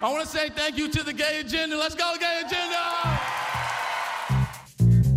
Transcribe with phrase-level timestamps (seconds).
[0.00, 1.76] I want to say thank you to the gay agenda.
[1.76, 2.82] Let's go, gay agenda!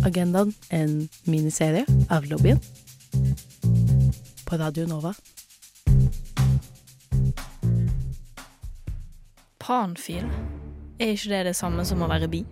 [0.04, 2.58] Agendaen, en miniserie av lobbyen.
[4.44, 5.14] På Radio Nova.
[9.58, 10.26] Panfil,
[10.98, 12.42] er ikke det det samme som å være bi?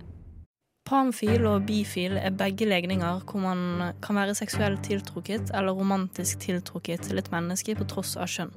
[0.87, 7.11] Panfil og bifil er begge legninger hvor man kan være seksuelt tiltrukket eller romantisk tiltrukket
[7.11, 8.55] til et menneske på tross av kjønn.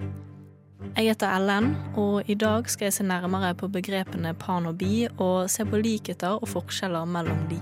[0.94, 5.08] Jeg heter Ellen, og i dag skal jeg se nærmere på begrepene pan og bi,
[5.18, 7.62] og se på likheter og forskjeller mellom de.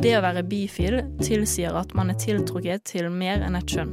[0.00, 3.92] Det å være bifil tilsier at man er tiltrukket til mer enn et kjønn.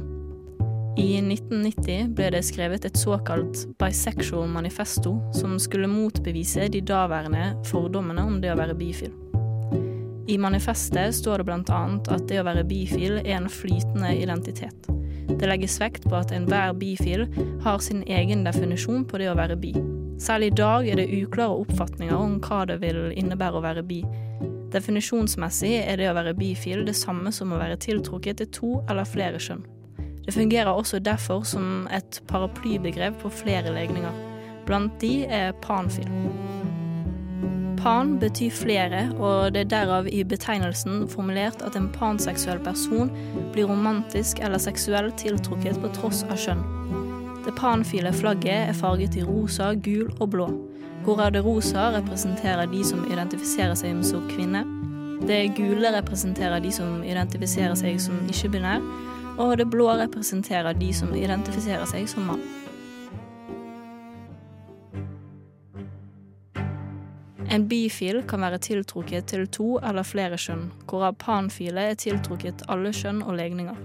[0.98, 8.24] I 1990 ble det skrevet et såkalt bisexual manifesto som skulle motbevise de daværende fordommene
[8.24, 9.12] om det å være bifil.
[10.28, 11.82] I manifestet står det bl.a.
[12.16, 14.90] at det å være bifil er en flytende identitet.
[15.28, 17.26] Det legges vekt på at enhver bifil
[17.64, 19.74] har sin egen definisjon på det å være bi.
[20.18, 24.00] Selv i dag er det uklare oppfatninger om hva det vil innebære å være bi.
[24.72, 29.08] Definisjonsmessig er det å være bifil det samme som å være tiltrukket til to eller
[29.08, 29.62] flere kjønn.
[30.26, 34.12] Det fungerer også derfor som et paraplybegrep på flere legninger.
[34.68, 36.10] Blant de er panfil.
[37.78, 43.12] Pan betyr flere, og det er derav i betegnelsen formulert at en panseksuell person
[43.54, 46.64] blir romantisk eller seksuelt tiltrukket på tross av kjønn.
[47.46, 50.48] Det panfile flagget er farget i rosa, gul og blå,
[51.06, 54.64] hvorav det rosa representerer de som identifiserer seg som kvinne.
[55.28, 58.82] Det gule representerer de som identifiserer seg som ikke-binær,
[59.38, 62.42] og det blå representerer de som identifiserer seg som mann.
[67.48, 72.92] En bifil kan være tiltrukket til to eller flere kjønn, hvorav panfile er tiltrukket alle
[72.92, 73.78] kjønn og legninger.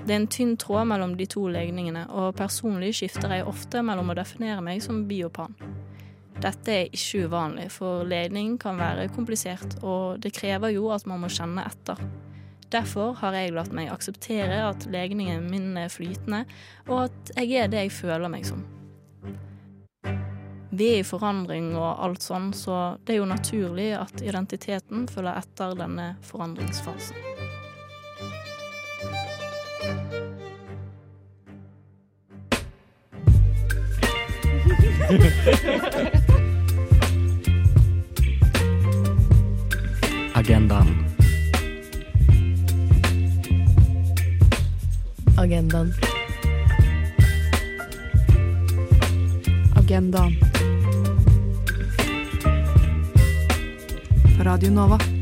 [0.00, 4.10] Det er en tynn tråd mellom de to legningene, og personlig skifter jeg ofte mellom
[4.10, 5.54] å definere meg som bi og pan.
[6.40, 11.22] Dette er ikke uvanlig, for legning kan være komplisert, og det krever jo at man
[11.22, 12.00] må kjenne etter.
[12.74, 16.42] Derfor har jeg latt meg akseptere at legningen min er flytende,
[16.88, 18.66] og at jeg er det jeg føler meg som.
[20.70, 25.40] Vi er i forandring og alt sånn, så det er jo naturlig at identiteten følger
[25.42, 27.18] etter denne forandringsfasen.
[40.38, 40.94] Agendaen.
[45.36, 46.09] Agendaen.
[49.90, 50.36] Agendaen.
[54.38, 55.19] På Radio Nova.